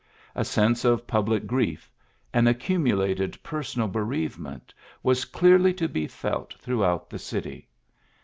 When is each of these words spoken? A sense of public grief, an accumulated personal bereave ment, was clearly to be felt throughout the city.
A 0.33 0.43
sense 0.43 0.83
of 0.83 1.05
public 1.05 1.45
grief, 1.45 1.91
an 2.33 2.47
accumulated 2.47 3.37
personal 3.43 3.87
bereave 3.87 4.39
ment, 4.39 4.73
was 5.03 5.25
clearly 5.25 5.75
to 5.75 5.87
be 5.87 6.07
felt 6.07 6.55
throughout 6.55 7.07
the 7.11 7.19
city. 7.19 7.69